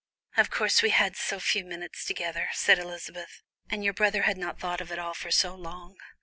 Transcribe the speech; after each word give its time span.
"Of 0.35 0.49
course, 0.49 0.81
we 0.81 0.89
had 0.89 1.15
so 1.15 1.39
few 1.39 1.63
minutes 1.63 2.05
together," 2.05 2.49
said 2.53 2.79
Elizabeth, 2.79 3.43
"and 3.69 3.83
your 3.83 3.93
brother 3.93 4.23
had 4.23 4.35
not 4.35 4.59
thought 4.59 4.81
of 4.81 4.91
it 4.91 4.97
all 4.97 5.13
for 5.13 5.29
so 5.29 5.53
long. 5.53 5.97